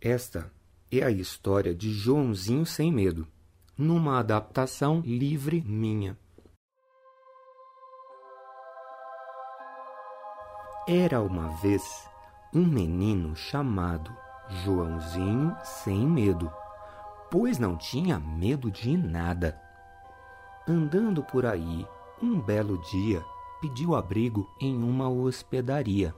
[0.00, 0.52] Esta
[0.92, 3.26] é a história de Joãozinho Sem Medo,
[3.78, 6.18] numa adaptação livre minha.
[10.86, 11.82] Era uma vez
[12.54, 14.14] um menino chamado
[14.62, 16.52] Joãozinho Sem Medo,
[17.30, 19.58] pois não tinha medo de nada.
[20.68, 21.86] Andando por aí,
[22.22, 23.24] um belo dia,
[23.62, 26.14] pediu abrigo em uma hospedaria.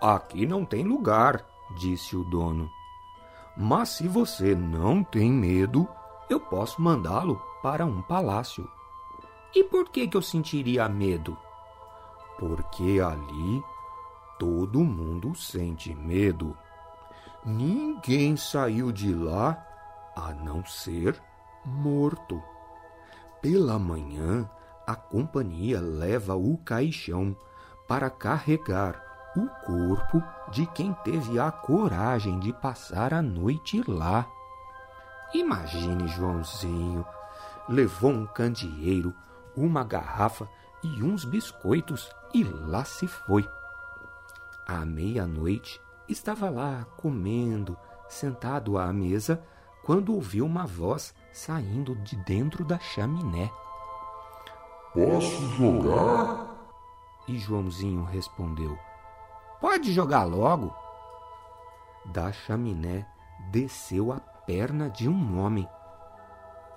[0.00, 2.70] Aqui não tem lugar, disse o dono.
[3.56, 5.88] Mas se você não tem medo,
[6.28, 8.68] eu posso mandá-lo para um palácio.
[9.54, 11.36] E por que, que eu sentiria medo?
[12.38, 13.62] Porque ali
[14.38, 16.56] todo mundo sente medo.
[17.44, 19.64] Ninguém saiu de lá
[20.16, 21.20] a não ser
[21.64, 22.42] morto.
[23.40, 24.50] Pela manhã,
[24.86, 27.36] a companhia leva o caixão
[27.86, 29.03] para carregar
[29.36, 34.26] o corpo de quem teve a coragem de passar a noite lá.
[35.32, 37.04] Imagine Joãozinho.
[37.68, 39.14] Levou um candeeiro,
[39.56, 40.48] uma garrafa
[40.82, 43.48] e uns biscoitos e lá se foi.
[44.66, 47.76] À meia-noite, estava lá comendo,
[48.08, 49.42] sentado à mesa,
[49.82, 53.50] quando ouviu uma voz saindo de dentro da chaminé.
[54.92, 56.54] Posso jogar?
[57.26, 58.78] E Joãozinho respondeu:
[59.60, 60.74] Pode jogar logo.
[62.06, 63.06] Da chaminé
[63.50, 65.68] desceu a perna de um homem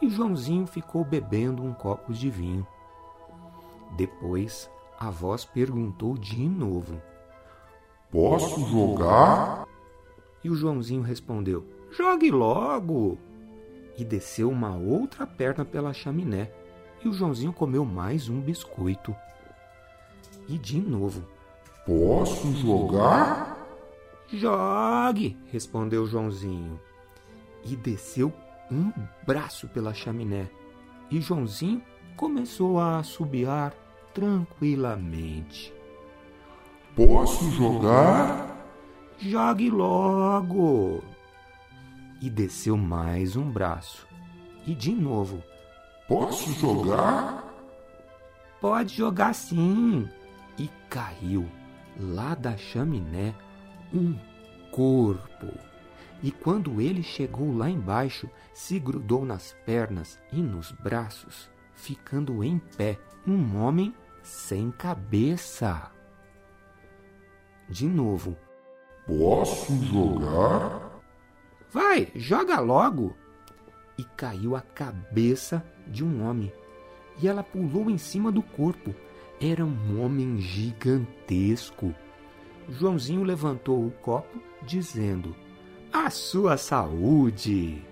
[0.02, 2.66] e Joãozinho ficou bebendo um copo de vinho.
[3.96, 7.02] Depois a voz perguntou de novo:
[8.12, 9.68] Posso jogar?
[10.44, 13.18] E o Joãozinho respondeu: Jogue logo!
[13.98, 16.52] E desceu uma outra perna pela chaminé.
[17.04, 19.16] E o Joãozinho comeu mais um biscoito.
[20.48, 21.24] E de novo:
[21.88, 23.66] Posso jogar?
[24.28, 25.38] Jogue!
[25.46, 26.78] respondeu Joãozinho.
[27.64, 28.34] E desceu
[28.70, 28.92] um
[29.26, 30.50] braço pela chaminé.
[31.10, 31.82] E Joãozinho
[32.18, 33.74] começou a assobiar
[34.14, 35.74] tranquilamente.
[36.94, 38.54] Posso jogar?
[39.18, 41.02] Jogue logo!
[42.22, 44.06] E desceu mais um braço.
[44.66, 45.42] E de novo.
[46.06, 47.46] Posso jogar?
[48.60, 50.06] Pode jogar sim!
[50.60, 51.50] E caiu
[52.00, 53.34] lá da chaminé
[53.94, 54.18] um
[54.72, 55.54] corpo.
[56.22, 62.58] E quando ele chegou lá embaixo, se grudou nas pernas e nos braços, ficando em
[62.60, 63.94] pé um homem
[64.24, 65.92] sem cabeça.
[67.70, 68.36] De novo.
[69.06, 71.02] Posso jogar?
[71.72, 73.16] Vai, joga logo!
[73.98, 76.52] E caiu a cabeça de um homem.
[77.22, 78.94] E ela pulou em cima do corpo.
[79.40, 81.94] Era um homem gigantesco.
[82.70, 85.36] Joãozinho levantou o copo, dizendo:
[85.94, 87.84] A sua saúde!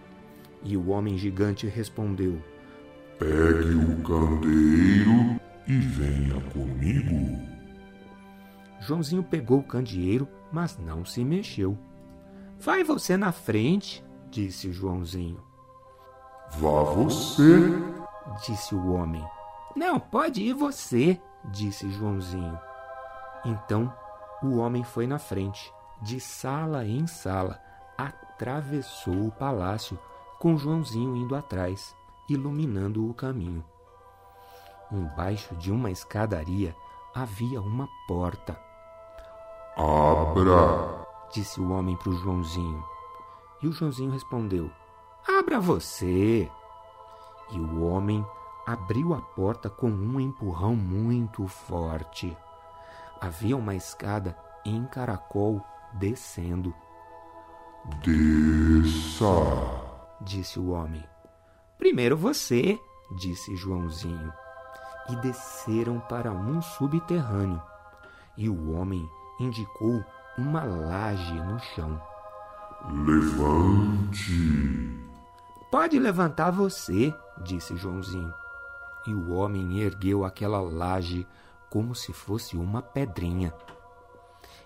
[0.63, 2.41] E o homem gigante respondeu:
[3.19, 7.39] Pegue o candeeiro e venha comigo.
[8.81, 11.77] Joãozinho pegou o candeeiro, mas não se mexeu.
[12.59, 15.39] Vai você na frente, disse Joãozinho.
[16.57, 17.59] Vá você,
[18.45, 19.23] disse o homem.
[19.75, 22.57] Não, pode ir você, disse Joãozinho.
[23.43, 23.93] Então
[24.41, 27.59] o homem foi na frente, de sala em sala,
[27.97, 29.99] atravessou o palácio,
[30.39, 31.95] com Joãozinho indo atrás,
[32.29, 33.63] iluminando o caminho.
[34.91, 36.75] Embaixo de uma escadaria
[37.13, 38.59] havia uma porta.
[39.77, 42.83] Abra, disse o homem para o Joãozinho.
[43.61, 44.69] E o Joãozinho respondeu:
[45.27, 46.49] Abra você.
[47.51, 48.25] E o homem
[48.65, 52.35] abriu a porta com um empurrão muito forte.
[53.21, 56.73] Havia uma escada em caracol descendo.
[58.01, 59.25] Desça,
[60.21, 61.03] disse o homem.
[61.77, 62.79] Primeiro você,
[63.17, 64.33] disse Joãozinho.
[65.09, 67.61] E desceram para um subterrâneo.
[68.35, 69.07] E o homem
[69.39, 70.03] indicou
[70.35, 72.01] uma laje no chão.
[73.05, 75.05] Levante.
[75.71, 77.13] Pode levantar você,
[77.43, 78.33] disse Joãozinho.
[79.07, 81.27] E o homem ergueu aquela laje
[81.69, 83.53] como se fosse uma pedrinha.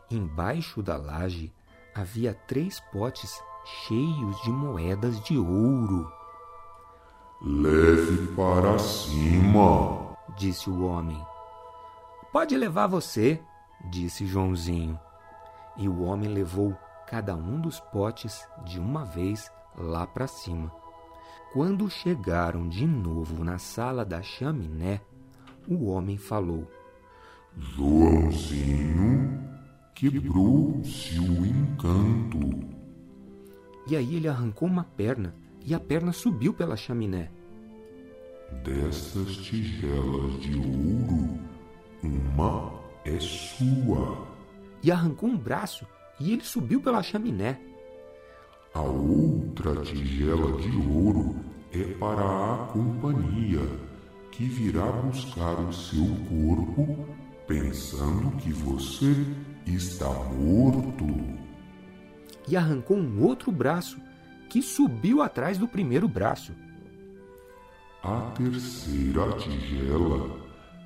[0.10, 1.54] Embaixo da laje
[1.94, 6.12] havia três potes cheios de moedas de ouro.
[7.42, 11.24] Leve para cima, disse o homem.
[12.32, 13.42] Pode levar você,
[13.90, 15.00] disse Joãozinho.
[15.78, 16.76] E o homem levou
[17.08, 20.72] cada um dos potes de uma vez lá para cima.
[21.52, 25.02] Quando chegaram de novo na sala da chaminé,
[25.68, 26.70] o homem falou:
[27.58, 29.44] Joãozinho
[29.96, 32.40] quebrou-se o encanto.
[33.88, 35.34] E aí ele arrancou uma perna
[35.66, 37.32] e a perna subiu pela chaminé.
[38.64, 41.40] Dessas tigelas de ouro,
[42.04, 44.28] uma é sua.
[44.84, 45.88] E arrancou um braço
[46.20, 47.60] e ele subiu pela chaminé.
[48.80, 51.36] A outra tigela de ouro
[51.70, 53.60] é para a companhia,
[54.32, 57.06] que virá buscar o seu corpo
[57.46, 59.14] pensando que você
[59.68, 61.06] está morto.
[62.48, 64.00] E arrancou um outro braço
[64.50, 66.54] que subiu atrás do primeiro braço.
[68.02, 70.40] A terceira tigela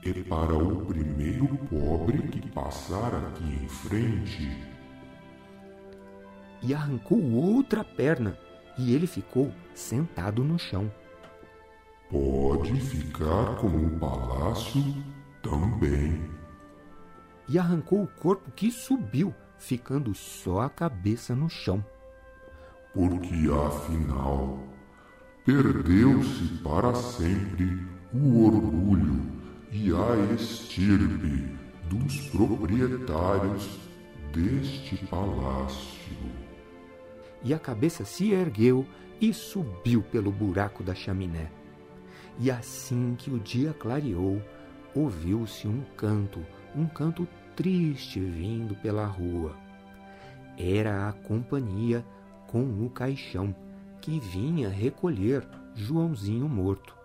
[0.03, 4.72] é para o primeiro pobre que passar aqui em frente.
[6.63, 8.37] E arrancou outra perna
[8.77, 10.91] e ele ficou sentado no chão.
[12.09, 14.81] Pode ficar com o palácio
[15.41, 16.21] também.
[17.49, 21.83] E arrancou o corpo que subiu, ficando só a cabeça no chão.
[22.93, 23.33] Porque
[23.67, 24.59] afinal,
[25.45, 29.21] perdeu-se para sempre o orgulho
[29.71, 31.57] e a estirpe
[31.89, 33.79] dos proprietários
[34.31, 36.52] deste palácio.
[37.43, 38.85] E a cabeça se ergueu
[39.19, 41.51] e subiu pelo buraco da chaminé.
[42.39, 44.41] E assim que o dia clareou,
[44.95, 46.45] ouviu-se um canto,
[46.75, 49.55] um canto triste vindo pela rua.
[50.57, 52.05] Era a companhia
[52.47, 53.55] com o caixão
[54.01, 56.95] que vinha recolher Joãozinho morto.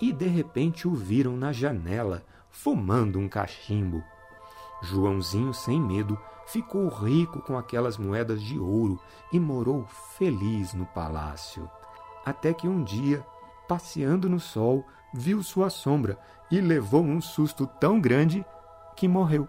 [0.00, 4.02] E de repente o viram na janela, fumando um cachimbo.
[4.82, 8.98] Joãozinho, sem medo, ficou rico com aquelas moedas de ouro
[9.32, 9.84] e morou
[10.16, 11.70] feliz no palácio.
[12.24, 13.24] Até que um dia,
[13.68, 14.84] passeando no sol,
[15.14, 16.18] viu sua sombra
[16.50, 18.44] e levou um susto tão grande
[18.96, 19.48] que morreu.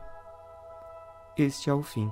[1.37, 2.11] Este é o fim.